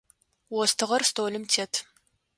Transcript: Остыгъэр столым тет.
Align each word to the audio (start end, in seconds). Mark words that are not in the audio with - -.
Остыгъэр 0.59 1.01
столым 1.09 1.43
тет. 1.51 1.71